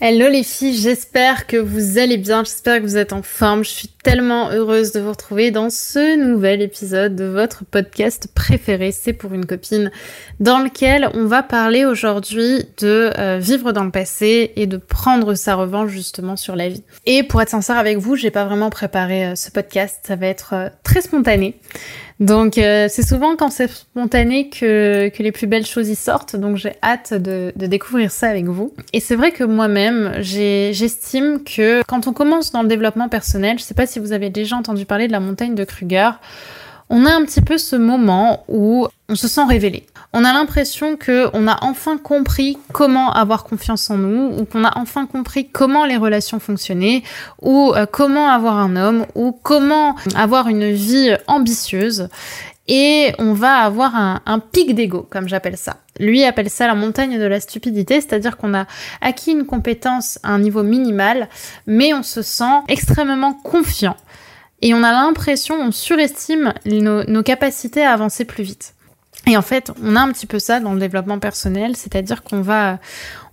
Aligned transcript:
Hello 0.00 0.28
les 0.28 0.44
filles, 0.44 0.76
j'espère 0.76 1.48
que 1.48 1.56
vous 1.56 1.98
allez 1.98 2.18
bien, 2.18 2.44
j'espère 2.44 2.78
que 2.78 2.84
vous 2.84 2.96
êtes 2.96 3.12
en 3.12 3.22
forme. 3.22 3.64
Je 3.64 3.70
suis 3.70 3.88
tellement 3.88 4.48
heureuse 4.52 4.92
de 4.92 5.00
vous 5.00 5.10
retrouver 5.10 5.50
dans 5.50 5.70
ce 5.70 6.16
nouvel 6.16 6.62
épisode 6.62 7.16
de 7.16 7.24
votre 7.24 7.64
podcast 7.64 8.28
préféré, 8.32 8.92
c'est 8.92 9.12
pour 9.12 9.34
une 9.34 9.44
copine, 9.44 9.90
dans 10.38 10.60
lequel 10.60 11.10
on 11.14 11.26
va 11.26 11.42
parler 11.42 11.84
aujourd'hui 11.84 12.64
de 12.80 13.10
euh, 13.18 13.38
vivre 13.40 13.72
dans 13.72 13.82
le 13.82 13.90
passé 13.90 14.52
et 14.54 14.68
de 14.68 14.76
prendre 14.76 15.34
sa 15.34 15.56
revanche 15.56 15.90
justement 15.90 16.36
sur 16.36 16.54
la 16.54 16.68
vie. 16.68 16.84
Et 17.04 17.24
pour 17.24 17.42
être 17.42 17.50
sincère 17.50 17.76
avec 17.76 17.98
vous, 17.98 18.14
j'ai 18.14 18.30
pas 18.30 18.44
vraiment 18.44 18.70
préparé 18.70 19.26
euh, 19.26 19.34
ce 19.34 19.50
podcast, 19.50 19.98
ça 20.06 20.14
va 20.14 20.28
être 20.28 20.54
euh, 20.54 20.68
très 20.84 21.00
spontané. 21.00 21.58
Donc 22.20 22.58
euh, 22.58 22.88
c'est 22.90 23.06
souvent 23.06 23.36
quand 23.36 23.50
c'est 23.50 23.70
spontané 23.70 24.48
que, 24.50 25.08
que 25.08 25.22
les 25.22 25.30
plus 25.30 25.46
belles 25.46 25.66
choses 25.66 25.88
y 25.88 25.94
sortent, 25.94 26.34
donc 26.34 26.56
j'ai 26.56 26.72
hâte 26.82 27.14
de, 27.14 27.52
de, 27.54 27.66
découvrir 27.66 28.10
ça 28.10 28.28
avec 28.28 28.46
vous. 28.46 28.74
Et 28.92 28.98
c'est 28.98 29.14
vrai 29.14 29.30
que 29.30 29.44
moi-même, 29.44 30.14
j'estime 30.20 31.44
que 31.44 31.82
quand 31.86 32.08
on 32.08 32.12
commence 32.12 32.50
dans 32.50 32.62
le 32.62 32.68
développement 32.68 33.08
personnel, 33.08 33.58
je 33.58 33.62
sais 33.62 33.74
pas 33.74 33.86
si 33.86 34.00
vous 34.00 34.12
avez 34.12 34.30
déjà 34.30 34.56
entendu 34.56 34.84
parler 34.84 35.06
de 35.06 35.12
la 35.12 35.20
montagne 35.20 35.54
de 35.54 35.62
Kruger, 35.62 36.10
on 36.90 37.06
a 37.06 37.10
un 37.10 37.24
petit 37.24 37.40
peu 37.40 37.56
ce 37.56 37.76
moment 37.76 38.44
où 38.48 38.88
on 39.08 39.14
se 39.14 39.28
sent 39.28 39.44
révélé. 39.44 39.86
On 40.12 40.24
a 40.24 40.32
l'impression 40.32 40.96
que 40.96 41.28
on 41.34 41.46
a 41.46 41.58
enfin 41.62 41.98
compris 41.98 42.56
comment 42.72 43.12
avoir 43.12 43.44
confiance 43.44 43.90
en 43.90 43.98
nous, 43.98 44.38
ou 44.38 44.44
qu'on 44.46 44.64
a 44.64 44.78
enfin 44.78 45.06
compris 45.06 45.48
comment 45.48 45.84
les 45.84 45.96
relations 45.96 46.40
fonctionnaient, 46.40 47.02
ou 47.42 47.72
euh, 47.74 47.86
comment 47.86 48.28
avoir 48.28 48.56
un 48.56 48.76
homme, 48.76 49.06
ou 49.14 49.32
comment 49.32 49.96
avoir 50.14 50.48
une 50.48 50.70
vie 50.70 51.14
ambitieuse. 51.26 52.08
Et 52.68 53.12
on 53.18 53.32
va 53.32 53.56
avoir 53.56 53.96
un, 53.96 54.38
pic 54.40 54.74
d'ego, 54.74 55.06
comme 55.08 55.26
j'appelle 55.26 55.56
ça. 55.56 55.78
Lui 55.98 56.24
appelle 56.24 56.50
ça 56.50 56.66
la 56.66 56.74
montagne 56.74 57.18
de 57.18 57.24
la 57.24 57.40
stupidité, 57.40 58.00
c'est-à-dire 58.02 58.36
qu'on 58.36 58.52
a 58.52 58.66
acquis 59.00 59.32
une 59.32 59.46
compétence 59.46 60.18
à 60.22 60.32
un 60.32 60.38
niveau 60.38 60.62
minimal, 60.62 61.28
mais 61.66 61.94
on 61.94 62.02
se 62.02 62.20
sent 62.20 62.60
extrêmement 62.68 63.32
confiant 63.32 63.96
et 64.60 64.74
on 64.74 64.82
a 64.82 64.92
l'impression, 64.92 65.54
on 65.56 65.70
surestime 65.70 66.52
nos, 66.66 67.22
capacités 67.22 67.84
à 67.84 67.92
avancer 67.92 68.24
plus 68.24 68.42
vite. 68.42 68.74
Et 69.28 69.36
en 69.36 69.42
fait, 69.42 69.70
on 69.82 69.94
a 69.94 70.00
un 70.00 70.10
petit 70.10 70.26
peu 70.26 70.38
ça 70.38 70.58
dans 70.58 70.72
le 70.72 70.80
développement 70.80 71.18
personnel, 71.18 71.76
c'est-à-dire 71.76 72.22
qu'on 72.22 72.40
va, 72.40 72.78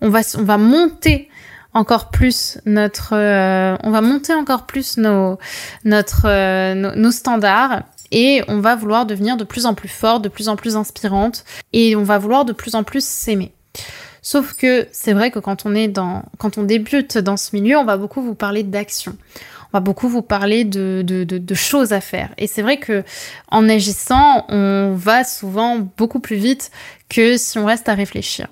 on 0.02 0.10
va, 0.10 0.20
on 0.38 0.44
va 0.44 0.58
monter 0.58 1.30
encore 1.74 2.10
plus 2.10 2.58
notre, 2.66 3.14
euh, 3.14 3.78
on 3.82 3.92
va 3.92 4.02
monter 4.02 4.34
encore 4.34 4.66
plus 4.66 4.98
nos, 4.98 5.40
notre, 5.86 6.26
euh, 6.26 6.74
nos, 6.74 7.12
standards 7.12 7.84
et 8.12 8.44
on 8.48 8.60
va 8.60 8.76
vouloir 8.76 9.06
devenir 9.06 9.38
de 9.38 9.44
plus 9.46 9.66
en 9.66 9.74
plus 9.74 9.90
fort, 9.90 10.20
de 10.20 10.30
plus 10.30 10.50
en 10.50 10.58
plus 10.58 10.76
inspirante 10.76 11.46
et 11.72 11.96
on 11.96 12.04
va 12.04 12.18
vouloir 12.18 12.44
de 12.44 12.54
plus 12.54 12.76
en 12.76 12.84
plus 12.84 13.04
s'aimer. 13.06 13.54
Sauf 14.22 14.54
que 14.54 14.88
c'est 14.92 15.14
vrai 15.14 15.32
que 15.32 15.40
quand 15.40 15.66
on 15.66 15.76
est 15.76 15.88
dans, 15.88 16.24
quand 16.40 16.58
on 16.58 16.64
débute 16.64 17.18
dans 17.18 17.38
ce 17.38 17.56
milieu, 17.56 17.78
on 17.78 17.86
va 17.86 17.96
beaucoup 17.96 18.22
vous 18.22 18.36
parler 18.36 18.64
d'action 18.64 19.16
va 19.76 19.82
beaucoup 19.82 20.08
vous 20.08 20.22
parler 20.22 20.64
de, 20.64 21.54
choses 21.54 21.92
à 21.92 22.00
faire. 22.00 22.30
Et 22.38 22.48
c'est 22.48 22.62
vrai 22.62 22.78
que 22.78 23.04
en 23.50 23.68
agissant, 23.68 24.46
on 24.48 24.94
va 24.96 25.24
souvent 25.26 25.80
beaucoup 25.98 26.22
plus 26.22 26.38
vite 26.38 26.72
que 27.10 27.38
si 27.38 27.58
on 27.60 27.66
reste 27.66 27.90
à 27.90 27.94
réfléchir. 27.94 28.48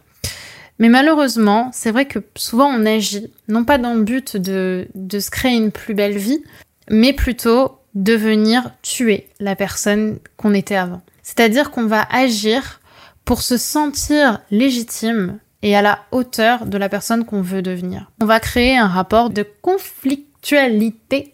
Mais 0.79 0.89
malheureusement, 0.89 1.69
c'est 1.71 1.91
vrai 1.91 2.05
que 2.05 2.19
souvent 2.35 2.67
on 2.67 2.85
agit, 2.85 3.31
non 3.47 3.63
pas 3.63 3.77
dans 3.77 3.93
le 3.93 4.03
but 4.03 4.35
de, 4.35 4.87
de 4.95 5.19
se 5.19 5.31
créer 5.31 5.55
une 5.55 5.71
plus 5.71 5.93
belle 5.93 6.17
vie, 6.17 6.43
mais 6.89 7.13
plutôt 7.13 7.79
de 7.95 8.13
venir 8.13 8.71
tuer 8.81 9.29
la 9.39 9.55
personne 9.55 10.19
qu'on 10.35 10.53
était 10.53 10.75
avant. 10.75 11.01
C'est-à-dire 11.21 11.71
qu'on 11.71 11.85
va 11.85 12.05
agir 12.11 12.81
pour 13.23 13.41
se 13.41 13.55
sentir 13.55 14.41
légitime 14.51 15.39
et 15.61 15.73
à 15.77 15.81
la 15.81 15.99
hauteur 16.11 16.65
de 16.65 16.77
la 16.77 16.89
personne 16.89 17.23
qu'on 17.23 17.41
veut 17.41 17.61
devenir. 17.61 18.11
On 18.21 18.25
va 18.25 18.41
créer 18.41 18.75
un 18.75 18.87
rapport 18.87 19.29
de 19.29 19.47
conflit 19.61 20.25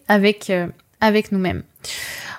avec, 0.08 0.50
euh, 0.50 0.66
avec 1.00 1.32
nous-mêmes. 1.32 1.62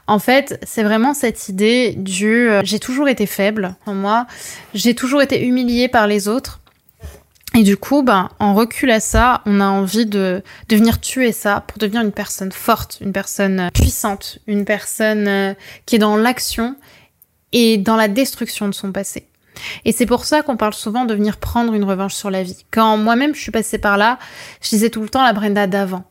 En 0.08 0.20
fait, 0.20 0.60
c'est 0.64 0.84
vraiment 0.84 1.14
cette 1.14 1.48
idée 1.50 1.94
du 1.96 2.50
euh, 2.50 2.62
j'ai 2.64 2.80
toujours 2.80 3.08
été 3.08 3.26
faible 3.26 3.76
en 3.86 3.94
moi, 3.94 4.28
j'ai 4.74 4.96
toujours 4.96 5.22
été 5.22 5.46
humiliée 5.46 5.88
par 5.88 6.08
les 6.08 6.28
autres. 6.28 6.60
Et 7.54 7.64
du 7.64 7.76
coup, 7.76 8.02
ben, 8.02 8.30
en 8.40 8.54
recul 8.54 8.90
à 8.92 9.02
ça, 9.02 9.42
on 9.46 9.60
a 9.60 9.68
envie 9.68 10.06
de, 10.06 10.42
de 10.70 10.76
venir 10.76 11.02
tuer 11.02 11.34
ça 11.34 11.66
pour 11.68 11.78
devenir 11.80 12.02
une 12.02 12.14
personne 12.14 12.52
forte, 12.52 13.00
une 13.02 13.12
personne 13.12 13.60
euh, 13.60 13.70
puissante, 13.74 14.40
une 14.48 14.64
personne 14.64 15.56
qui 15.86 15.98
est 15.98 16.00
dans 16.00 16.16
l'action 16.16 16.78
et 17.52 17.78
dans 17.78 17.98
la 17.98 18.08
destruction 18.08 18.70
de 18.70 18.74
son 18.74 18.94
passé. 18.94 19.28
Et 19.84 19.92
c'est 19.92 20.06
pour 20.06 20.24
ça 20.24 20.44
qu'on 20.44 20.56
parle 20.56 20.74
souvent 20.74 21.04
de 21.04 21.14
venir 21.14 21.38
prendre 21.38 21.74
une 21.74 21.84
revanche 21.84 22.16
sur 22.16 22.32
la 22.32 22.42
vie. 22.42 22.66
Quand 22.72 22.96
moi-même 22.96 23.36
je 23.36 23.42
suis 23.42 23.52
passée 23.52 23.78
par 23.78 23.98
là, 23.98 24.18
je 24.62 24.70
disais 24.70 24.90
tout 24.90 25.02
le 25.02 25.10
temps 25.10 25.24
la 25.24 25.34
Brenda 25.34 25.68
d'avant 25.68 26.06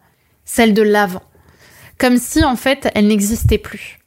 celle 0.53 0.75
de 0.75 0.83
l'avant. 0.83 1.23
Comme 1.99 2.17
si 2.17 2.45
en 2.45 2.57
fait 2.57 2.89
elle 2.95 3.07
n'existait 3.07 3.59
plus. 3.59 3.99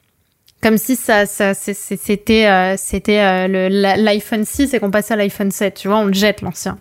Comme 0.62 0.78
si 0.78 0.96
ça, 0.96 1.26
ça 1.26 1.54
c'était 1.54 2.48
euh, 2.48 2.76
c'était 2.78 3.20
euh, 3.20 3.70
l'iPhone 3.98 4.46
6 4.46 4.74
et 4.74 4.80
qu'on 4.80 4.92
passait 4.92 5.14
à 5.14 5.18
l'iPhone 5.18 5.52
7, 5.52 5.74
tu 5.74 5.88
vois, 5.88 5.98
on 5.98 6.06
le 6.06 6.14
jette 6.14 6.42
l'ancien. 6.42 6.78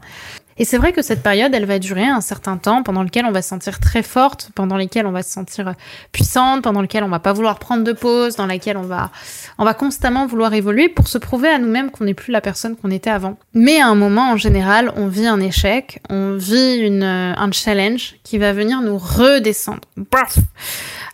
Et 0.59 0.65
c'est 0.65 0.79
vrai 0.79 0.93
que 0.93 1.03
cette 1.03 1.23
période, 1.23 1.55
elle 1.55 1.65
va 1.65 1.79
durer 1.79 2.05
un 2.05 2.21
certain 2.21 2.57
temps 2.57 2.83
pendant 2.83 3.03
lequel 3.03 3.25
on 3.25 3.33
va 3.33 3.43
se 3.43 3.49
sentir 3.49 3.81
très 3.81 4.03
forte, 4.03 4.51
pendant 4.55 4.77
lequel 4.77 5.07
on 5.07 5.13
va 5.13 5.23
se 5.23 5.31
sentir 5.33 5.75
puissante, 6.13 6.63
pendant 6.63 6.83
lequel 6.83 7.05
on 7.05 7.09
va 7.09 7.21
pas 7.21 7.33
vouloir 7.33 7.59
prendre 7.59 7.85
de 7.85 7.93
pause, 7.93 8.37
dans 8.37 8.47
laquelle 8.47 8.77
on 8.77 8.83
va, 8.83 9.11
on 9.59 9.65
va 9.65 9.75
constamment 9.75 10.27
vouloir 10.27 10.53
évoluer 10.55 10.89
pour 10.89 11.09
se 11.09 11.19
prouver 11.19 11.49
à 11.49 11.59
nous-mêmes 11.59 11.91
qu'on 11.91 12.05
n'est 12.05 12.15
plus 12.15 12.33
la 12.33 12.41
personne 12.41 12.77
qu'on 12.77 12.91
était 12.91 13.11
avant. 13.11 13.39
Mais 13.55 13.81
à 13.81 13.89
un 13.89 13.95
moment, 13.95 14.33
en 14.33 14.37
général, 14.37 14.93
on 14.97 15.09
vit 15.09 15.27
un 15.27 15.41
échec, 15.41 16.01
on 16.11 16.37
vit 16.37 16.79
une, 16.79 17.03
un 17.03 17.53
challenge 17.53 18.17
qui 18.25 18.39
va 18.39 18.53
venir 18.53 18.81
nous 18.81 18.99
redescendre. 18.99 19.81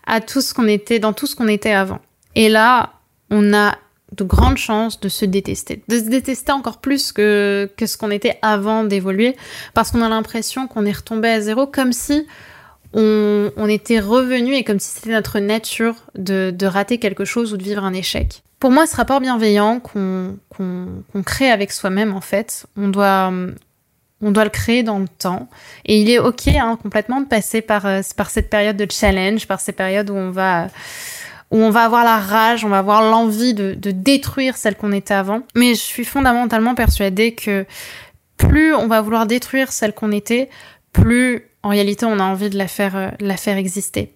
à 0.06 0.20
tout 0.20 0.40
ce 0.40 0.54
qu'on 0.54 0.66
était, 0.66 0.98
dans 0.98 1.12
tout 1.12 1.26
ce 1.26 1.36
qu'on 1.36 1.48
était 1.48 1.72
avant. 1.72 2.00
Et 2.34 2.48
là, 2.48 2.94
on 3.30 3.52
a 3.52 3.74
de 4.12 4.24
grandes 4.24 4.56
chances 4.56 5.00
de 5.00 5.08
se 5.08 5.24
détester, 5.24 5.82
de 5.88 5.98
se 5.98 6.04
détester 6.04 6.52
encore 6.52 6.78
plus 6.78 7.12
que, 7.12 7.70
que 7.76 7.86
ce 7.86 7.96
qu'on 7.96 8.10
était 8.10 8.38
avant 8.42 8.84
d'évoluer, 8.84 9.36
parce 9.74 9.90
qu'on 9.90 10.02
a 10.02 10.08
l'impression 10.08 10.66
qu'on 10.66 10.86
est 10.86 10.92
retombé 10.92 11.28
à 11.28 11.40
zéro, 11.40 11.66
comme 11.66 11.92
si 11.92 12.26
on, 12.94 13.50
on 13.56 13.68
était 13.68 14.00
revenu 14.00 14.54
et 14.54 14.64
comme 14.64 14.78
si 14.78 14.90
c'était 14.90 15.10
notre 15.10 15.40
nature 15.40 15.94
de, 16.14 16.54
de, 16.56 16.66
rater 16.66 16.98
quelque 16.98 17.24
chose 17.24 17.52
ou 17.52 17.56
de 17.56 17.62
vivre 17.62 17.84
un 17.84 17.92
échec. 17.92 18.42
Pour 18.60 18.70
moi, 18.70 18.86
ce 18.86 18.96
rapport 18.96 19.20
bienveillant 19.20 19.78
qu'on 19.78 20.38
crée 21.24 21.50
avec 21.50 21.70
soi-même, 21.70 22.14
en 22.14 22.20
fait, 22.20 22.66
on 22.76 22.88
doit, 22.88 23.30
on 24.20 24.30
doit 24.30 24.44
le 24.44 24.50
créer 24.50 24.82
dans 24.82 24.98
le 24.98 25.06
temps. 25.06 25.48
Et 25.84 26.00
il 26.00 26.10
est 26.10 26.18
ok 26.18 26.48
hein, 26.48 26.78
complètement 26.82 27.20
de 27.20 27.26
passer 27.26 27.60
par, 27.60 27.86
euh, 27.86 28.00
par 28.16 28.30
cette 28.30 28.50
période 28.50 28.76
de 28.76 28.86
challenge, 28.90 29.46
par 29.46 29.60
ces 29.60 29.72
périodes 29.72 30.10
où 30.10 30.16
on 30.16 30.30
va 30.30 30.68
où 31.50 31.56
on 31.56 31.70
va 31.70 31.84
avoir 31.84 32.04
la 32.04 32.18
rage, 32.18 32.64
on 32.64 32.68
va 32.68 32.78
avoir 32.78 33.02
l'envie 33.02 33.54
de, 33.54 33.74
détruire 33.74 34.56
celle 34.56 34.76
qu'on 34.76 34.92
était 34.92 35.14
avant. 35.14 35.42
Mais 35.54 35.74
je 35.74 35.80
suis 35.80 36.04
fondamentalement 36.04 36.74
persuadée 36.74 37.34
que 37.34 37.64
plus 38.36 38.74
on 38.74 38.86
va 38.86 39.00
vouloir 39.00 39.26
détruire 39.26 39.72
celle 39.72 39.94
qu'on 39.94 40.12
était, 40.12 40.50
plus 40.92 41.44
en 41.62 41.70
réalité 41.70 42.06
on 42.06 42.18
a 42.18 42.24
envie 42.24 42.50
de 42.50 42.58
la 42.58 42.68
faire, 42.68 42.96
euh, 42.96 43.56
exister. 43.56 44.14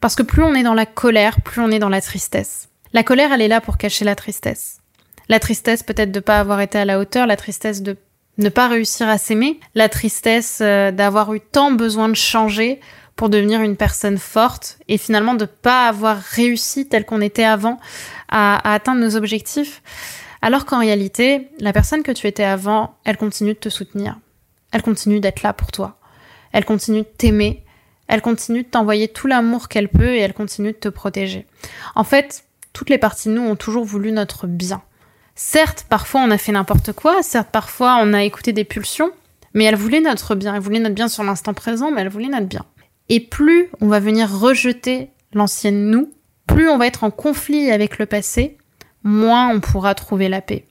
Parce 0.00 0.14
que 0.14 0.22
plus 0.22 0.42
on 0.42 0.54
est 0.54 0.62
dans 0.62 0.74
la 0.74 0.86
colère, 0.86 1.40
plus 1.40 1.60
on 1.60 1.70
est 1.70 1.78
dans 1.78 1.88
la 1.88 2.00
tristesse. 2.00 2.68
La 2.92 3.02
colère, 3.02 3.32
elle 3.32 3.42
est 3.42 3.48
là 3.48 3.60
pour 3.60 3.76
cacher 3.76 4.04
la 4.04 4.14
tristesse. 4.14 4.78
La 5.28 5.40
tristesse 5.40 5.82
peut-être 5.82 6.12
de 6.12 6.20
pas 6.20 6.38
avoir 6.38 6.60
été 6.60 6.78
à 6.78 6.84
la 6.84 7.00
hauteur, 7.00 7.26
la 7.26 7.36
tristesse 7.36 7.82
de 7.82 7.96
ne 8.36 8.48
pas 8.48 8.68
réussir 8.68 9.08
à 9.08 9.16
s'aimer, 9.16 9.58
la 9.74 9.88
tristesse 9.88 10.58
euh, 10.60 10.90
d'avoir 10.90 11.32
eu 11.34 11.40
tant 11.40 11.72
besoin 11.72 12.08
de 12.08 12.14
changer 12.14 12.80
pour 13.16 13.28
devenir 13.28 13.60
une 13.60 13.76
personne 13.76 14.18
forte 14.18 14.78
et 14.88 14.98
finalement 14.98 15.34
de 15.34 15.44
pas 15.44 15.88
avoir 15.88 16.18
réussi 16.18 16.88
tel 16.88 17.04
qu'on 17.04 17.20
était 17.20 17.44
avant 17.44 17.78
à, 18.28 18.72
atteindre 18.72 19.00
nos 19.00 19.16
objectifs. 19.16 19.82
Alors 20.42 20.66
qu'en 20.66 20.80
réalité, 20.80 21.48
la 21.58 21.72
personne 21.72 22.02
que 22.02 22.12
tu 22.12 22.26
étais 22.26 22.44
avant, 22.44 22.96
elle 23.04 23.16
continue 23.16 23.54
de 23.54 23.58
te 23.58 23.68
soutenir. 23.68 24.18
Elle 24.72 24.82
continue 24.82 25.20
d'être 25.20 25.42
là 25.42 25.52
pour 25.52 25.70
toi. 25.72 25.98
Elle 26.52 26.64
continue 26.64 27.00
de 27.00 27.08
t'aimer. 27.16 27.64
Elle 28.08 28.20
continue 28.20 28.62
de 28.62 28.68
t'envoyer 28.68 29.08
tout 29.08 29.26
l'amour 29.26 29.68
qu'elle 29.68 29.88
peut 29.88 30.14
et 30.14 30.18
elle 30.18 30.34
continue 30.34 30.72
de 30.72 30.76
te 30.76 30.88
protéger. 30.88 31.46
En 31.94 32.04
fait, 32.04 32.44
toutes 32.72 32.90
les 32.90 32.98
parties 32.98 33.28
de 33.28 33.34
nous 33.34 33.42
ont 33.42 33.56
toujours 33.56 33.84
voulu 33.84 34.12
notre 34.12 34.46
bien. 34.46 34.82
Certes, 35.36 35.86
parfois 35.88 36.20
on 36.20 36.30
a 36.30 36.38
fait 36.38 36.52
n'importe 36.52 36.92
quoi, 36.92 37.22
certes, 37.22 37.48
parfois 37.50 37.98
on 38.00 38.12
a 38.12 38.22
écouté 38.22 38.52
des 38.52 38.64
pulsions, 38.64 39.10
mais 39.52 39.64
elle 39.64 39.74
voulait 39.74 40.00
notre 40.00 40.34
bien. 40.34 40.54
Elle 40.54 40.60
voulait 40.60 40.80
notre 40.80 40.94
bien 40.94 41.08
sur 41.08 41.24
l'instant 41.24 41.54
présent, 41.54 41.90
mais 41.90 42.02
elle 42.02 42.08
voulait 42.08 42.28
notre 42.28 42.46
bien. 42.46 42.64
Et 43.08 43.20
plus 43.20 43.68
on 43.80 43.88
va 43.88 44.00
venir 44.00 44.30
rejeter 44.30 45.10
l'ancienne 45.32 45.90
nous, 45.90 46.12
plus 46.46 46.68
on 46.68 46.78
va 46.78 46.86
être 46.86 47.04
en 47.04 47.10
conflit 47.10 47.70
avec 47.70 47.98
le 47.98 48.06
passé, 48.06 48.56
moins 49.02 49.48
on 49.48 49.60
pourra 49.60 49.94
trouver 49.94 50.28
la 50.28 50.40
paix. 50.40 50.64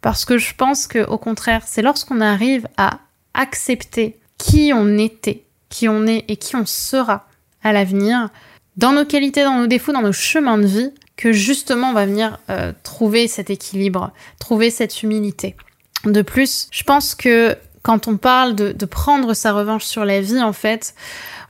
Parce 0.00 0.24
que 0.24 0.38
je 0.38 0.54
pense 0.54 0.86
que, 0.86 1.04
au 1.06 1.18
contraire, 1.18 1.62
c'est 1.66 1.82
lorsqu'on 1.82 2.20
arrive 2.20 2.68
à 2.76 3.00
accepter 3.32 4.18
qui 4.38 4.72
on 4.74 4.98
était, 4.98 5.44
qui 5.68 5.88
on 5.88 6.06
est 6.06 6.24
et 6.28 6.36
qui 6.36 6.56
on 6.56 6.66
sera 6.66 7.26
à 7.62 7.72
l'avenir, 7.72 8.28
dans 8.76 8.92
nos 8.92 9.04
qualités, 9.04 9.44
dans 9.44 9.58
nos 9.58 9.66
défauts, 9.66 9.92
dans 9.92 10.02
nos 10.02 10.12
chemins 10.12 10.58
de 10.58 10.66
vie, 10.66 10.90
que 11.16 11.32
justement 11.32 11.90
on 11.90 11.92
va 11.94 12.06
venir 12.06 12.38
euh, 12.50 12.72
trouver 12.82 13.28
cet 13.28 13.50
équilibre, 13.50 14.12
trouver 14.38 14.70
cette 14.70 15.02
humilité. 15.02 15.56
De 16.04 16.22
plus, 16.22 16.68
je 16.70 16.82
pense 16.82 17.14
que 17.14 17.56
quand 17.84 18.08
on 18.08 18.16
parle 18.16 18.54
de, 18.54 18.72
de 18.72 18.86
prendre 18.86 19.34
sa 19.34 19.52
revanche 19.52 19.84
sur 19.84 20.06
la 20.06 20.22
vie, 20.22 20.42
en 20.42 20.54
fait, 20.54 20.94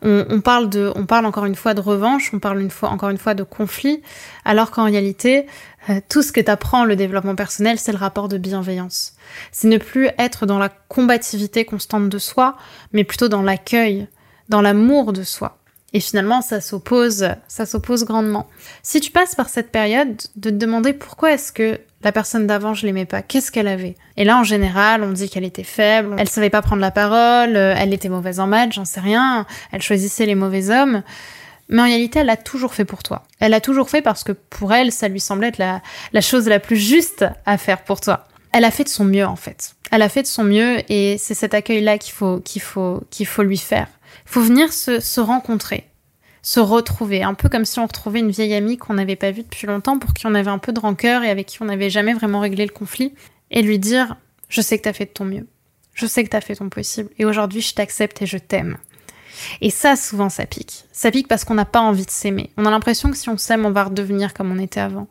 on, 0.03 0.41
parle 0.41 0.69
de, 0.69 0.93
on 0.97 1.07
parle 1.07 1.27
encore 1.27 1.45
une 1.45 1.55
fois 1.55 1.75
de 1.75 1.81
revanche, 1.81 2.31
on 2.35 2.41
parle 2.41 2.61
une 2.61 2.73
fois, 2.73 2.91
encore 2.91 3.09
une 3.09 3.19
fois 3.19 3.35
de 3.35 3.45
conflit, 3.45 4.03
alors 4.45 4.73
qu'en 4.73 4.85
réalité, 4.85 5.47
euh, 5.89 6.01
tout 6.09 6.23
ce 6.23 6.33
que 6.33 6.41
t'apprend 6.41 6.85
le 6.85 6.97
développement 6.97 7.37
personnel, 7.37 7.79
c'est 7.79 7.93
le 7.93 7.99
rapport 7.99 8.29
de 8.29 8.37
bienveillance. 8.37 9.15
C'est 9.53 9.69
ne 9.69 9.79
plus 9.79 10.09
être 10.19 10.45
dans 10.45 10.59
la 10.59 10.69
combativité 10.69 11.65
constante 11.65 12.09
de 12.09 12.19
soi, 12.19 12.57
mais 12.93 13.05
plutôt 13.05 13.29
dans 13.29 13.43
l'accueil, 13.43 14.09
dans 14.49 14.61
l'amour 14.61 15.13
de 15.13 15.23
soi. 15.23 15.59
Et 15.95 16.01
finalement, 16.01 16.43
ça 16.43 16.61
s'oppose, 16.61 17.29
ça 17.47 17.67
s'oppose 17.67 18.05
grandement. 18.05 18.49
Si 18.83 19.01
tu 19.01 19.13
passes 19.13 19.37
par 19.37 19.49
cette 19.49 19.71
période 19.71 20.21
de 20.35 20.51
te 20.51 20.55
demander 20.57 20.93
pourquoi 20.93 21.33
est-ce 21.33 21.53
que 21.53 21.81
la 22.03 22.11
personne 22.11 22.49
d'avant, 22.49 22.75
je 22.75 22.85
l'aimais 22.85 23.07
pas, 23.07 23.23
qu'est-ce 23.23 23.53
qu'elle 23.53 23.69
avait? 23.69 23.95
Et 24.17 24.25
là, 24.25 24.37
en 24.37 24.43
général, 24.43 25.05
on 25.05 25.13
dit 25.13 25.31
qu'elle 25.31 25.45
était 25.45 25.63
faible, 25.63 26.17
elle 26.19 26.29
savait 26.29 26.51
pas 26.51 26.63
prendre 26.63 26.83
la 26.83 26.91
parole, 26.91 27.57
euh, 27.57 27.75
elle 27.79 27.95
était 27.95 28.09
mauvaise 28.09 28.41
en 28.41 28.49
maths, 28.49 28.73
j'en 28.73 28.85
sais 28.85 29.01
rien, 29.01 29.47
elle 29.71 29.83
choisissait 29.83 30.27
les 30.27 30.35
mauvais 30.35 30.69
hommes. 30.69 31.05
Mais 31.69 31.81
en 31.81 31.85
réalité, 31.85 32.19
elle 32.19 32.27
l'a 32.27 32.37
toujours 32.37 32.75
fait 32.75 32.85
pour 32.85 33.05
toi. 33.05 33.23
Elle 33.39 33.53
l'a 33.53 33.61
toujours 33.61 33.89
fait 33.89 34.03
parce 34.03 34.25
que 34.25 34.33
pour 34.33 34.75
elle, 34.75 34.91
ça 34.91 35.07
lui 35.07 35.21
semblait 35.21 35.49
être 35.49 35.59
la, 35.59 35.81
la 36.13 36.21
chose 36.21 36.49
la 36.49 36.59
plus 36.59 36.77
juste 36.77 37.25
à 37.47 37.57
faire 37.57 37.85
pour 37.85 38.01
toi. 38.01 38.27
Elle 38.53 38.65
a 38.65 38.71
fait 38.73 38.85
de 38.85 38.89
son 38.89 39.05
mieux, 39.05 39.25
en 39.25 39.37
fait. 39.37 39.75
Elle 39.93 40.03
a 40.03 40.09
fait 40.09 40.23
de 40.23 40.27
son 40.27 40.45
mieux 40.45 40.79
et 40.91 41.17
c'est 41.19 41.35
cet 41.35 41.55
accueil-là 41.55 41.99
qu'il 41.99 42.13
faut, 42.13 42.41
qu'il 42.41 42.63
faut, 42.63 43.03
qu'il 43.11 43.27
faut 43.27 43.45
lui 43.45 43.59
faire 43.59 43.87
faut 44.25 44.41
venir 44.41 44.73
se, 44.73 45.21
rencontrer, 45.21 45.85
se 46.43 46.61
retrouver, 46.61 47.23
un 47.23 47.35
peu 47.35 47.49
comme 47.49 47.65
si 47.65 47.79
on 47.79 47.87
retrouvait 47.87 48.21
une 48.21 48.31
vieille 48.31 48.55
amie 48.55 48.77
qu'on 48.77 48.95
n'avait 48.95 49.17
pas 49.17 49.31
vue 49.31 49.43
depuis 49.43 49.67
longtemps, 49.67 49.99
pour 49.99 50.15
qui 50.15 50.27
on 50.27 50.35
avait 50.35 50.51
un 50.51 50.59
peu 50.59 50.73
de 50.73 50.81
rancœur 50.81 51.23
et 51.23 51.31
avec 51.31 51.47
qui 51.47 51.63
on 51.63 51.67
n'avait 51.67 51.91
jamais 51.91 52.15
vraiment 52.15 52.41
réglé 52.41 52.67
le 52.67 52.73
conflit, 52.73 53.15
et 53.51 53.63
lui 53.63 53.79
dire 53.79 54.17
Je 54.49 54.61
sais 54.61 54.79
que 54.79 54.85
t'as 54.85 54.93
fait 54.93 55.07
de 55.07 55.11
ton 55.11 55.25
mieux, 55.25 55.47
je 55.95 56.07
sais 56.07 56.25
que 56.25 56.31
t'as 56.31 56.41
fait 56.41 56.57
ton 56.57 56.69
possible, 56.69 57.11
et 57.19 57.25
aujourd'hui 57.25 57.61
je 57.61 57.75
t'accepte 57.75 58.23
et 58.23 58.27
je 58.27 58.39
t'aime. 58.39 58.79
Et 59.61 59.71
ça, 59.71 59.97
souvent, 59.97 60.29
ça 60.29 60.47
pique. 60.47 60.85
Ça 60.93 61.11
pique 61.11 61.29
parce 61.29 61.45
qu'on 61.45 61.55
n'a 61.55 61.65
pas 61.65 61.81
envie 61.81 62.05
de 62.05 62.11
s'aimer. 62.11 62.51
On 62.57 62.67
a 62.67 62.71
l'impression 62.71 63.11
que 63.11 63.17
si 63.17 63.29
on 63.29 63.37
s'aime, 63.37 63.67
on 63.67 63.71
va 63.71 63.85
redevenir 63.85 64.35
comme 64.35 64.51
on 64.53 64.59
était 64.59 64.81
avant. 64.81 65.09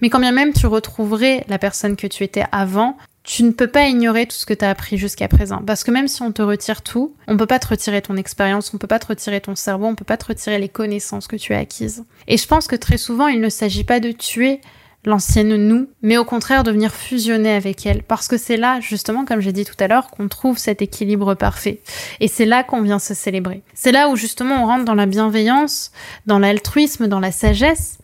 Mais 0.00 0.10
quand 0.10 0.20
bien 0.20 0.32
même 0.32 0.52
tu 0.52 0.66
retrouverais 0.66 1.44
la 1.48 1.58
personne 1.58 1.96
que 1.96 2.06
tu 2.06 2.24
étais 2.24 2.44
avant, 2.52 2.96
tu 3.24 3.44
ne 3.44 3.52
peux 3.52 3.68
pas 3.68 3.86
ignorer 3.86 4.26
tout 4.26 4.36
ce 4.36 4.46
que 4.46 4.54
tu 4.54 4.64
as 4.64 4.70
appris 4.70 4.98
jusqu'à 4.98 5.28
présent. 5.28 5.62
Parce 5.64 5.84
que 5.84 5.90
même 5.90 6.08
si 6.08 6.22
on 6.22 6.32
te 6.32 6.42
retire 6.42 6.82
tout, 6.82 7.14
on 7.28 7.36
peut 7.36 7.46
pas 7.46 7.58
te 7.58 7.68
retirer 7.68 8.02
ton 8.02 8.16
expérience, 8.16 8.72
on 8.74 8.78
peut 8.78 8.86
pas 8.86 8.98
te 8.98 9.06
retirer 9.06 9.40
ton 9.40 9.54
cerveau, 9.54 9.86
on 9.86 9.94
peut 9.94 10.04
pas 10.04 10.16
te 10.16 10.26
retirer 10.26 10.58
les 10.58 10.68
connaissances 10.68 11.28
que 11.28 11.36
tu 11.36 11.54
as 11.54 11.58
acquises. 11.58 12.04
Et 12.26 12.36
je 12.36 12.46
pense 12.46 12.66
que 12.66 12.76
très 12.76 12.98
souvent, 12.98 13.28
il 13.28 13.40
ne 13.40 13.48
s'agit 13.48 13.84
pas 13.84 14.00
de 14.00 14.10
tuer 14.10 14.60
l'ancienne 15.04 15.56
nous, 15.56 15.88
mais 16.02 16.16
au 16.16 16.24
contraire 16.24 16.62
de 16.62 16.70
venir 16.70 16.94
fusionner 16.94 17.52
avec 17.52 17.84
elle. 17.86 18.02
Parce 18.02 18.28
que 18.28 18.36
c'est 18.36 18.56
là, 18.56 18.80
justement, 18.80 19.24
comme 19.24 19.40
j'ai 19.40 19.52
dit 19.52 19.64
tout 19.64 19.74
à 19.80 19.88
l'heure, 19.88 20.10
qu'on 20.10 20.28
trouve 20.28 20.58
cet 20.58 20.80
équilibre 20.82 21.34
parfait. 21.34 21.80
Et 22.20 22.28
c'est 22.28 22.44
là 22.44 22.62
qu'on 22.62 22.82
vient 22.82 22.98
se 22.98 23.14
célébrer. 23.14 23.62
C'est 23.74 23.92
là 23.92 24.08
où 24.08 24.16
justement 24.16 24.62
on 24.62 24.66
rentre 24.66 24.84
dans 24.84 24.94
la 24.94 25.06
bienveillance, 25.06 25.90
dans 26.26 26.38
l'altruisme, 26.38 27.08
dans 27.08 27.20
la 27.20 27.32
sagesse, 27.32 27.98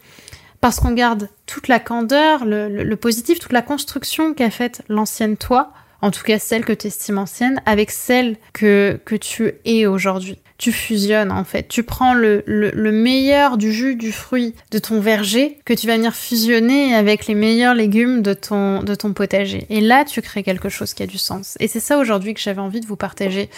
parce 0.60 0.80
qu'on 0.80 0.92
garde 0.92 1.28
toute 1.46 1.68
la 1.68 1.78
candeur, 1.78 2.44
le, 2.44 2.94
positif, 2.96 3.38
toute 3.38 3.52
la 3.52 3.62
construction 3.62 4.34
qu'a 4.34 4.50
faite 4.50 4.82
l'ancienne 4.88 5.36
toi, 5.36 5.72
en 6.02 6.10
tout 6.10 6.22
cas 6.22 6.38
celle 6.38 6.64
que 6.64 6.72
tu 6.72 6.88
estimes 6.88 7.18
ancienne, 7.18 7.60
avec 7.66 7.90
celle 7.90 8.36
que, 8.52 9.00
que 9.04 9.16
tu 9.16 9.52
es 9.64 9.86
aujourd'hui. 9.86 10.38
Tu 10.56 10.72
fusionnes 10.72 11.30
en 11.30 11.44
fait, 11.44 11.68
tu 11.68 11.84
prends 11.84 12.14
le, 12.14 12.42
le, 12.44 12.90
meilleur 12.90 13.58
du 13.58 13.72
jus 13.72 13.94
du 13.94 14.10
fruit 14.10 14.56
de 14.72 14.80
ton 14.80 14.98
verger 14.98 15.60
que 15.64 15.72
tu 15.72 15.86
vas 15.86 15.96
venir 15.96 16.16
fusionner 16.16 16.96
avec 16.96 17.28
les 17.28 17.36
meilleurs 17.36 17.76
légumes 17.76 18.22
de 18.22 18.34
ton, 18.34 18.82
de 18.82 18.96
ton 18.96 19.12
potager. 19.12 19.66
Et 19.70 19.80
là, 19.80 20.04
tu 20.04 20.20
crées 20.20 20.42
quelque 20.42 20.68
chose 20.68 20.94
qui 20.94 21.04
a 21.04 21.06
du 21.06 21.16
sens. 21.16 21.56
Et 21.60 21.68
c'est 21.68 21.78
ça 21.78 21.96
aujourd'hui 21.96 22.34
que 22.34 22.40
j'avais 22.40 22.60
envie 22.60 22.80
de 22.80 22.86
vous 22.86 22.96
partager. 22.96 23.50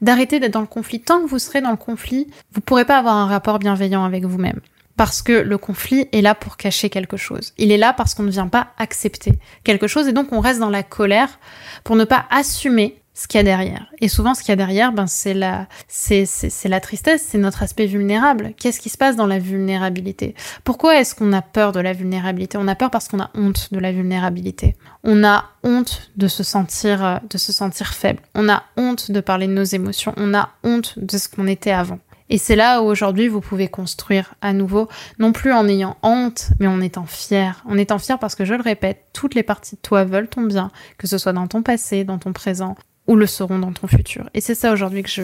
D'arrêter 0.00 0.40
d'être 0.40 0.54
dans 0.54 0.60
le 0.60 0.66
conflit. 0.66 1.00
Tant 1.00 1.22
que 1.22 1.28
vous 1.28 1.38
serez 1.38 1.60
dans 1.60 1.70
le 1.70 1.76
conflit, 1.76 2.26
vous 2.52 2.60
pourrez 2.60 2.84
pas 2.84 2.98
avoir 2.98 3.14
un 3.14 3.26
rapport 3.26 3.60
bienveillant 3.60 4.04
avec 4.04 4.24
vous-même 4.24 4.58
parce 4.96 5.22
que 5.22 5.32
le 5.32 5.58
conflit 5.58 6.08
est 6.12 6.20
là 6.20 6.34
pour 6.34 6.56
cacher 6.56 6.90
quelque 6.90 7.16
chose. 7.16 7.52
Il 7.58 7.72
est 7.72 7.78
là 7.78 7.92
parce 7.92 8.14
qu'on 8.14 8.22
ne 8.22 8.30
vient 8.30 8.48
pas 8.48 8.68
accepter 8.78 9.32
quelque 9.64 9.86
chose 9.86 10.08
et 10.08 10.12
donc 10.12 10.32
on 10.32 10.40
reste 10.40 10.60
dans 10.60 10.70
la 10.70 10.82
colère 10.82 11.38
pour 11.84 11.96
ne 11.96 12.04
pas 12.04 12.26
assumer 12.30 13.00
ce 13.20 13.28
qu'il 13.28 13.38
y 13.38 13.40
a 13.40 13.44
derrière. 13.44 13.86
Et 14.00 14.08
souvent, 14.08 14.34
ce 14.34 14.40
qu'il 14.40 14.48
y 14.48 14.52
a 14.52 14.56
derrière, 14.56 14.92
ben, 14.92 15.06
c'est 15.06 15.34
la, 15.34 15.66
c'est, 15.88 16.26
la 16.64 16.80
tristesse, 16.80 17.26
c'est 17.28 17.38
notre 17.38 17.62
aspect 17.62 17.84
vulnérable. 17.84 18.54
Qu'est-ce 18.58 18.80
qui 18.80 18.88
se 18.88 18.96
passe 18.96 19.14
dans 19.14 19.26
la 19.26 19.38
vulnérabilité? 19.38 20.34
Pourquoi 20.64 20.98
est-ce 20.98 21.14
qu'on 21.14 21.32
a 21.32 21.42
peur 21.42 21.72
de 21.72 21.80
la 21.80 21.92
vulnérabilité? 21.92 22.56
On 22.56 22.66
a 22.66 22.74
peur 22.74 22.90
parce 22.90 23.08
qu'on 23.08 23.20
a 23.20 23.30
honte 23.34 23.72
de 23.72 23.78
la 23.78 23.92
vulnérabilité. 23.92 24.76
On 25.04 25.22
a 25.22 25.44
honte 25.64 26.10
de 26.16 26.28
se 26.28 26.42
sentir, 26.42 27.20
de 27.28 27.36
se 27.36 27.52
sentir 27.52 27.92
faible. 27.92 28.20
On 28.34 28.48
a 28.48 28.62
honte 28.78 29.10
de 29.10 29.20
parler 29.20 29.48
de 29.48 29.52
nos 29.52 29.64
émotions. 29.64 30.14
On 30.16 30.32
a 30.32 30.50
honte 30.64 30.98
de 30.98 31.18
ce 31.18 31.28
qu'on 31.28 31.46
était 31.46 31.72
avant. 31.72 31.98
Et 32.30 32.38
c'est 32.38 32.56
là 32.56 32.80
où 32.80 32.86
aujourd'hui 32.86 33.28
vous 33.28 33.40
pouvez 33.40 33.68
construire 33.68 34.34
à 34.40 34.52
nouveau, 34.52 34.88
non 35.18 35.32
plus 35.32 35.52
en 35.52 35.68
ayant 35.68 35.96
honte, 36.02 36.50
mais 36.60 36.68
en 36.68 36.80
étant 36.80 37.04
fier. 37.04 37.62
En 37.68 37.76
étant 37.76 37.98
fier 37.98 38.18
parce 38.18 38.36
que 38.36 38.44
je 38.44 38.54
le 38.54 38.62
répète, 38.62 39.04
toutes 39.12 39.34
les 39.34 39.42
parties 39.42 39.74
de 39.74 39.80
toi 39.80 40.04
veulent 40.04 40.28
ton 40.28 40.42
bien, 40.42 40.70
que 40.96 41.08
ce 41.08 41.18
soit 41.18 41.32
dans 41.32 41.48
ton 41.48 41.62
passé, 41.62 42.04
dans 42.04 42.18
ton 42.18 42.32
présent 42.32 42.76
ou 43.08 43.16
le 43.16 43.26
seront 43.26 43.58
dans 43.58 43.72
ton 43.72 43.88
futur. 43.88 44.30
Et 44.34 44.40
c'est 44.40 44.54
ça 44.54 44.72
aujourd'hui 44.72 45.02
que 45.02 45.10
je 45.10 45.22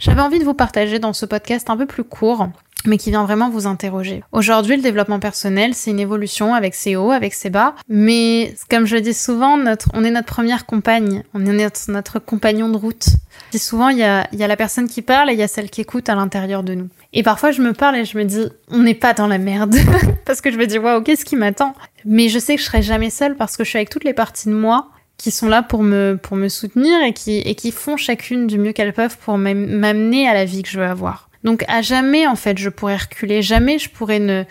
j'avais 0.00 0.20
envie 0.20 0.40
de 0.40 0.44
vous 0.44 0.54
partager 0.54 0.98
dans 0.98 1.12
ce 1.12 1.24
podcast 1.24 1.70
un 1.70 1.76
peu 1.76 1.86
plus 1.86 2.02
court 2.02 2.48
mais 2.84 2.98
qui 2.98 3.10
vient 3.10 3.24
vraiment 3.24 3.50
vous 3.50 3.66
interroger. 3.66 4.22
Aujourd'hui, 4.32 4.76
le 4.76 4.82
développement 4.82 5.20
personnel, 5.20 5.74
c'est 5.74 5.90
une 5.90 6.00
évolution 6.00 6.54
avec 6.54 6.74
ses 6.74 6.96
hauts, 6.96 7.10
avec 7.10 7.34
ses 7.34 7.50
bas, 7.50 7.74
mais 7.88 8.54
comme 8.70 8.86
je 8.86 8.96
le 8.96 9.00
dis 9.00 9.14
souvent, 9.14 9.56
notre, 9.56 9.88
on 9.94 10.04
est 10.04 10.10
notre 10.10 10.26
première 10.26 10.66
compagne, 10.66 11.22
on 11.34 11.44
est 11.46 11.70
notre, 11.88 12.18
compagnon 12.18 12.68
de 12.68 12.76
route. 12.76 13.06
Et 13.52 13.58
souvent, 13.58 13.88
il 13.88 13.98
y 13.98 14.02
a, 14.02 14.26
y 14.32 14.42
a 14.42 14.46
la 14.46 14.56
personne 14.56 14.88
qui 14.88 15.02
parle 15.02 15.30
et 15.30 15.34
il 15.34 15.38
y 15.38 15.42
a 15.42 15.48
celle 15.48 15.70
qui 15.70 15.80
écoute 15.80 16.08
à 16.08 16.14
l'intérieur 16.14 16.62
de 16.62 16.74
nous. 16.74 16.88
Et 17.12 17.22
parfois, 17.22 17.50
je 17.50 17.62
me 17.62 17.72
parle 17.72 17.96
et 17.96 18.04
je 18.04 18.16
me 18.16 18.24
dis, 18.24 18.46
on 18.68 18.78
n'est 18.78 18.94
pas 18.94 19.12
dans 19.12 19.26
la 19.26 19.38
merde. 19.38 19.76
parce 20.24 20.40
que 20.40 20.50
je 20.50 20.56
me 20.56 20.66
dis, 20.66 20.78
waouh, 20.78 21.02
qu'est-ce 21.02 21.24
qui 21.24 21.36
m'attend? 21.36 21.74
Mais 22.04 22.28
je 22.28 22.38
sais 22.38 22.56
que 22.56 22.60
je 22.60 22.66
serai 22.66 22.82
jamais 22.82 23.10
seule 23.10 23.36
parce 23.36 23.56
que 23.56 23.64
je 23.64 23.68
suis 23.68 23.78
avec 23.78 23.90
toutes 23.90 24.04
les 24.04 24.14
parties 24.14 24.48
de 24.48 24.54
moi 24.54 24.88
qui 25.18 25.30
sont 25.30 25.48
là 25.48 25.62
pour 25.62 25.82
me, 25.82 26.18
pour 26.20 26.36
me 26.36 26.48
soutenir 26.48 27.00
et 27.02 27.12
qui, 27.12 27.38
et 27.38 27.54
qui 27.54 27.70
font 27.70 27.96
chacune 27.96 28.46
du 28.46 28.58
mieux 28.58 28.72
qu'elles 28.72 28.92
peuvent 28.92 29.16
pour 29.18 29.38
m'amener 29.38 30.28
à 30.28 30.34
la 30.34 30.44
vie 30.44 30.62
que 30.62 30.68
je 30.68 30.80
veux 30.80 30.86
avoir. 30.86 31.28
Donc 31.44 31.64
à 31.68 31.82
jamais, 31.82 32.26
en 32.26 32.36
fait, 32.36 32.58
je 32.58 32.68
pourrais 32.68 32.96
reculer, 32.96 33.42
jamais 33.42 33.78
je 33.78 33.90
pourrais 33.90 34.18
ne, 34.18 34.44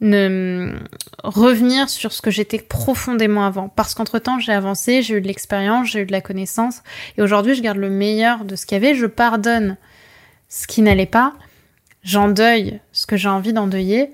ne 0.00 0.78
revenir 1.22 1.88
sur 1.88 2.12
ce 2.12 2.20
que 2.20 2.30
j'étais 2.30 2.58
profondément 2.58 3.46
avant. 3.46 3.68
Parce 3.68 3.94
qu'entre-temps, 3.94 4.38
j'ai 4.38 4.52
avancé, 4.52 5.02
j'ai 5.02 5.14
eu 5.14 5.20
de 5.20 5.26
l'expérience, 5.26 5.88
j'ai 5.88 6.00
eu 6.00 6.06
de 6.06 6.12
la 6.12 6.20
connaissance, 6.20 6.82
et 7.16 7.22
aujourd'hui, 7.22 7.54
je 7.54 7.62
garde 7.62 7.78
le 7.78 7.90
meilleur 7.90 8.44
de 8.44 8.56
ce 8.56 8.66
qu'il 8.66 8.76
y 8.76 8.84
avait, 8.84 8.94
je 8.94 9.06
pardonne 9.06 9.76
ce 10.48 10.66
qui 10.66 10.82
n'allait 10.82 11.06
pas, 11.06 11.34
j'endeuille 12.02 12.80
ce 12.92 13.06
que 13.06 13.16
j'ai 13.16 13.28
envie 13.28 13.52
d'endeuiller, 13.52 14.12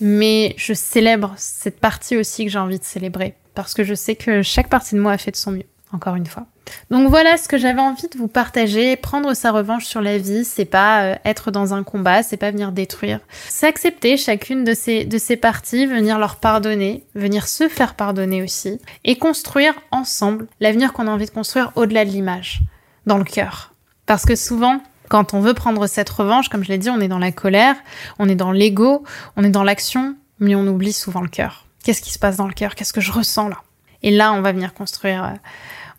mais 0.00 0.54
je 0.58 0.74
célèbre 0.74 1.34
cette 1.36 1.80
partie 1.80 2.16
aussi 2.16 2.44
que 2.44 2.50
j'ai 2.50 2.58
envie 2.58 2.78
de 2.78 2.84
célébrer, 2.84 3.34
parce 3.54 3.74
que 3.74 3.84
je 3.84 3.94
sais 3.94 4.16
que 4.16 4.42
chaque 4.42 4.68
partie 4.68 4.94
de 4.94 5.00
moi 5.00 5.12
a 5.12 5.18
fait 5.18 5.30
de 5.30 5.36
son 5.36 5.52
mieux, 5.52 5.66
encore 5.92 6.16
une 6.16 6.26
fois. 6.26 6.46
Donc 6.90 7.08
voilà 7.08 7.36
ce 7.36 7.48
que 7.48 7.58
j'avais 7.58 7.80
envie 7.80 8.08
de 8.08 8.18
vous 8.18 8.28
partager. 8.28 8.96
Prendre 8.96 9.34
sa 9.34 9.50
revanche 9.50 9.84
sur 9.84 10.00
la 10.00 10.18
vie, 10.18 10.44
c'est 10.44 10.64
pas 10.64 11.02
euh, 11.02 11.16
être 11.24 11.50
dans 11.50 11.74
un 11.74 11.82
combat, 11.82 12.22
c'est 12.22 12.36
pas 12.36 12.50
venir 12.50 12.72
détruire. 12.72 13.20
C'est 13.48 13.66
accepter 13.66 14.16
chacune 14.16 14.64
de 14.64 14.74
ces, 14.74 15.04
de 15.04 15.18
ces 15.18 15.36
parties, 15.36 15.86
venir 15.86 16.18
leur 16.18 16.36
pardonner, 16.36 17.04
venir 17.14 17.46
se 17.46 17.68
faire 17.68 17.94
pardonner 17.94 18.42
aussi, 18.42 18.80
et 19.04 19.16
construire 19.16 19.74
ensemble 19.90 20.46
l'avenir 20.60 20.92
qu'on 20.92 21.06
a 21.06 21.10
envie 21.10 21.26
de 21.26 21.30
construire 21.30 21.72
au-delà 21.76 22.04
de 22.04 22.10
l'image, 22.10 22.62
dans 23.06 23.18
le 23.18 23.24
cœur. 23.24 23.74
Parce 24.06 24.24
que 24.24 24.34
souvent, 24.34 24.80
quand 25.08 25.34
on 25.34 25.40
veut 25.40 25.54
prendre 25.54 25.86
cette 25.86 26.10
revanche, 26.10 26.48
comme 26.48 26.64
je 26.64 26.68
l'ai 26.68 26.78
dit, 26.78 26.90
on 26.90 27.00
est 27.00 27.08
dans 27.08 27.18
la 27.18 27.32
colère, 27.32 27.76
on 28.18 28.28
est 28.28 28.34
dans 28.34 28.52
l'ego, 28.52 29.04
on 29.36 29.44
est 29.44 29.50
dans 29.50 29.64
l'action, 29.64 30.16
mais 30.38 30.54
on 30.54 30.66
oublie 30.66 30.92
souvent 30.92 31.20
le 31.20 31.28
cœur. 31.28 31.66
Qu'est-ce 31.84 32.00
qui 32.00 32.12
se 32.12 32.18
passe 32.18 32.36
dans 32.36 32.46
le 32.46 32.54
cœur? 32.54 32.74
Qu'est-ce 32.74 32.92
que 32.92 33.00
je 33.00 33.12
ressens 33.12 33.48
là? 33.48 33.58
Et 34.02 34.10
là, 34.10 34.32
on 34.32 34.40
va 34.40 34.52
venir 34.52 34.74
construire. 34.74 35.34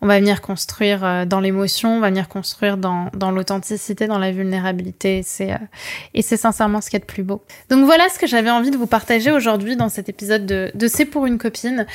On 0.04 0.06
va 0.06 0.18
venir 0.18 0.42
construire 0.42 1.02
euh, 1.02 1.24
dans 1.24 1.40
l'émotion, 1.40 1.96
on 1.96 2.00
va 2.00 2.10
venir 2.10 2.28
construire 2.28 2.76
dans, 2.76 3.08
dans 3.14 3.30
l'authenticité, 3.30 4.06
dans 4.06 4.18
la 4.18 4.32
vulnérabilité. 4.32 5.22
C'est, 5.24 5.52
euh, 5.52 5.56
et 6.12 6.20
c'est 6.20 6.36
sincèrement 6.36 6.82
ce 6.82 6.90
qui 6.90 6.96
est 6.96 6.98
de 6.98 7.06
plus 7.06 7.22
beau. 7.22 7.42
Donc 7.70 7.86
voilà 7.86 8.10
ce 8.10 8.18
que 8.18 8.26
j'avais 8.26 8.50
envie 8.50 8.70
de 8.70 8.76
vous 8.76 8.86
partager 8.86 9.32
aujourd'hui 9.32 9.76
dans 9.76 9.88
cet 9.88 10.10
épisode 10.10 10.44
de, 10.44 10.70
de 10.74 10.88
C'est 10.88 11.06
pour 11.06 11.24
une 11.24 11.38
copine. 11.38 11.86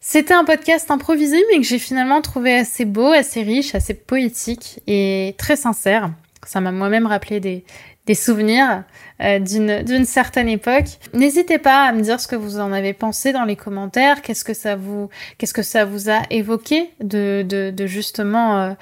C'était 0.00 0.32
un 0.32 0.44
podcast 0.44 0.92
improvisé, 0.92 1.42
mais 1.50 1.58
que 1.58 1.64
j'ai 1.64 1.80
finalement 1.80 2.22
trouvé 2.22 2.56
assez 2.56 2.84
beau, 2.84 3.10
assez 3.10 3.42
riche, 3.42 3.74
assez 3.74 3.94
poétique 3.94 4.78
et 4.86 5.34
très 5.36 5.56
sincère. 5.56 6.12
Ça 6.46 6.60
m'a 6.60 6.70
moi-même 6.70 7.06
rappelé 7.06 7.40
des, 7.40 7.64
des 8.06 8.14
souvenirs 8.14 8.84
euh, 9.22 9.38
d'une 9.38 10.04
certaine 10.04 10.48
époque. 10.48 10.98
N'hésitez 11.14 11.58
pas 11.58 11.84
à 11.84 11.92
me 11.92 12.02
dire 12.02 12.20
ce 12.20 12.28
que 12.28 12.36
vous 12.36 12.60
en 12.60 12.70
avez 12.72 12.92
pensé 12.92 13.32
dans 13.32 13.44
les 13.44 13.56
commentaires. 13.56 14.20
Qu'est-ce 14.20 14.44
que 14.44 14.52
ça 14.52 14.76
vous 14.76 15.08
qu'est-ce 15.38 15.54
que 15.54 15.62
ça 15.62 15.86
vous 15.86 16.10
a 16.10 16.22
évoqué 16.30 16.90
de 17.00 17.44
de, 17.48 17.70
de 17.70 17.86
justement 17.86 18.58
euh, 18.58 18.72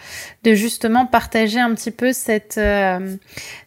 de 0.43 0.54
justement 0.54 1.07
partager 1.07 1.61
un 1.61 1.73
petit 1.75 1.93
peu 1.93 2.12
cette 2.12 2.59
euh, 2.59 3.16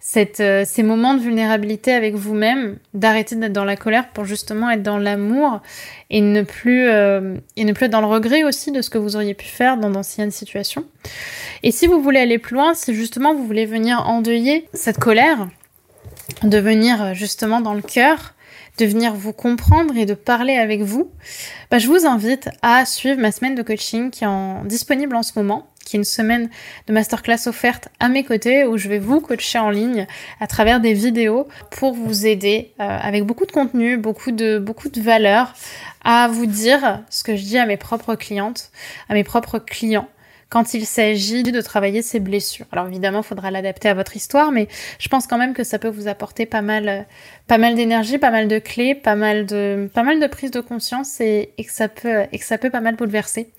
cette 0.09 0.41
ces 0.65 0.83
moments 0.83 1.15
de 1.15 1.19
vulnérabilité 1.19 1.91
avec 1.91 2.15
vous-même, 2.15 2.77
d'arrêter 2.93 3.35
d'être 3.35 3.51
dans 3.51 3.65
la 3.65 3.75
colère 3.75 4.07
pour 4.07 4.23
justement 4.23 4.69
être 4.69 4.81
dans 4.81 4.97
l'amour 4.97 5.59
et 6.09 6.21
ne 6.21 6.43
plus 6.43 6.87
et 6.87 7.65
ne 7.65 7.73
plus 7.73 7.85
être 7.87 7.91
dans 7.91 7.99
le 7.99 8.07
regret 8.07 8.45
aussi 8.45 8.71
de 8.71 8.81
ce 8.81 8.89
que 8.89 8.97
vous 8.97 9.17
auriez 9.17 9.33
pu 9.33 9.47
faire 9.47 9.75
dans 9.75 9.89
d'anciennes 9.89 10.31
situations. 10.31 10.85
Et 11.61 11.71
si 11.71 11.87
vous 11.87 12.01
voulez 12.01 12.21
aller 12.21 12.37
plus 12.37 12.55
loin, 12.55 12.73
si 12.73 12.93
justement 12.93 13.35
vous 13.35 13.45
voulez 13.45 13.65
venir 13.65 14.07
endeuiller 14.07 14.69
cette 14.73 14.97
colère, 14.97 15.49
de 16.43 16.57
venir 16.57 17.03
euh, 17.03 17.13
justement 17.13 17.61
dans 17.61 17.73
le 17.73 17.81
cœur, 17.81 18.33
de 18.77 18.85
venir 18.85 19.13
vous 19.13 19.33
comprendre 19.33 19.97
et 19.97 20.05
de 20.05 20.13
parler 20.13 20.55
avec 20.55 20.81
vous, 20.81 21.09
bah, 21.71 21.79
je 21.79 21.87
vous 21.87 22.05
invite 22.05 22.49
à 22.61 22.85
suivre 22.85 23.19
ma 23.19 23.31
semaine 23.31 23.55
de 23.55 23.63
coaching 23.63 24.11
qui 24.11 24.23
est 24.23 24.27
disponible 24.65 25.15
en 25.15 25.23
ce 25.23 25.31
moment, 25.35 25.67
qui 25.87 25.95
est 25.95 25.99
une 25.99 26.03
semaine 26.03 26.49
de 26.87 26.93
masterclass 26.93 27.47
offerte 27.47 27.87
à 27.99 28.09
mes 28.09 28.23
côtés 28.23 28.65
où 28.65 28.77
je 28.77 28.89
vais 28.89 28.99
vous 28.99 29.21
coacher 29.21 29.57
en 29.57 29.69
ligne 29.69 30.05
à 30.39 30.47
travers 30.47 30.79
des 30.79 30.93
vidéos 30.93 31.47
pour 31.71 31.93
vous 31.93 32.25
aider 32.25 32.73
euh, 32.79 32.83
avec 32.83 33.23
beaucoup 33.23 33.45
de 33.45 33.51
contenu, 33.51 33.97
beaucoup 33.97 34.31
de, 34.31 34.59
beaucoup 34.59 34.89
de 34.89 35.01
valeur 35.01 35.53
à 36.03 36.27
vous 36.27 36.45
dire 36.45 37.01
ce 37.09 37.23
que 37.23 37.35
je 37.35 37.43
dis 37.43 37.57
à 37.57 37.65
mes 37.65 37.77
propres 37.77 38.15
clientes, 38.15 38.71
à 39.09 39.13
mes 39.13 39.23
propres 39.23 39.59
clients 39.59 40.09
quand 40.49 40.73
il 40.73 40.85
s'agit 40.85 41.43
de 41.43 41.61
travailler 41.61 42.01
ses 42.01 42.19
blessures. 42.19 42.65
Alors 42.71 42.87
évidemment, 42.87 43.19
il 43.19 43.25
faudra 43.25 43.51
l'adapter 43.51 43.89
à 43.89 43.93
votre 43.93 44.15
histoire, 44.15 44.51
mais 44.51 44.67
je 44.99 45.09
pense 45.09 45.27
quand 45.27 45.37
même 45.37 45.53
que 45.53 45.63
ça 45.63 45.79
peut 45.79 45.89
vous 45.89 46.07
apporter 46.07 46.45
pas 46.45 46.61
mal, 46.61 47.05
pas 47.47 47.57
mal 47.57 47.75
d'énergie, 47.75 48.17
pas 48.17 48.31
mal 48.31 48.47
de 48.47 48.59
clés, 48.59 48.95
pas 48.95 49.15
mal 49.15 49.45
de, 49.45 49.89
pas 49.93 50.03
mal 50.03 50.19
de 50.19 50.27
prise 50.27 50.51
de 50.51 50.61
conscience 50.61 51.19
et, 51.19 51.53
et, 51.57 51.65
que 51.65 51.71
ça 51.71 51.87
peut, 51.89 52.23
et 52.31 52.39
que 52.39 52.45
ça 52.45 52.57
peut 52.57 52.69
pas 52.69 52.81
mal 52.81 52.95
bouleverser. 52.95 53.49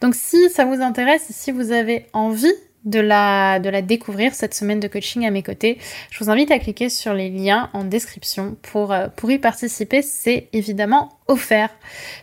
Donc 0.00 0.14
si 0.14 0.50
ça 0.50 0.64
vous 0.64 0.82
intéresse 0.82 1.30
et 1.30 1.32
si 1.32 1.50
vous 1.50 1.72
avez 1.72 2.06
envie 2.12 2.52
de 2.84 3.00
la, 3.00 3.58
de 3.58 3.70
la 3.70 3.82
découvrir 3.82 4.34
cette 4.34 4.54
semaine 4.54 4.80
de 4.80 4.88
coaching 4.88 5.26
à 5.26 5.30
mes 5.30 5.42
côtés. 5.42 5.78
Je 6.10 6.22
vous 6.22 6.30
invite 6.30 6.50
à 6.50 6.58
cliquer 6.58 6.88
sur 6.88 7.14
les 7.14 7.30
liens 7.30 7.70
en 7.72 7.84
description 7.84 8.56
pour, 8.62 8.92
euh, 8.92 9.08
pour 9.08 9.30
y 9.30 9.38
participer. 9.38 10.02
C'est 10.02 10.48
évidemment 10.52 11.18
offert. 11.26 11.70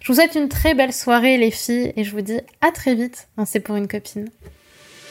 Je 0.01 0.07
vous 0.11 0.19
souhaite 0.19 0.35
une 0.35 0.49
très 0.49 0.73
belle 0.73 0.93
soirée 0.93 1.37
les 1.37 1.51
filles 1.51 1.93
et 1.95 2.03
je 2.03 2.11
vous 2.11 2.21
dis 2.21 2.39
à 2.61 2.71
très 2.71 2.95
vite 2.95 3.27
C'est 3.45 3.59
pour 3.59 3.75
une 3.75 3.87
copine. 3.87 4.29